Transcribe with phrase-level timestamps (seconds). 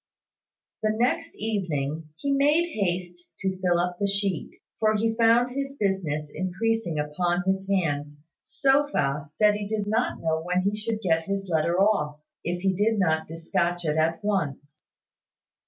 [0.81, 5.77] The next evening he made haste to fill up the sheet, for he found his
[5.79, 11.01] business increasing upon his hands so fast that he did not know when he should
[11.01, 14.81] get his letter off, if he did not despatch it at once.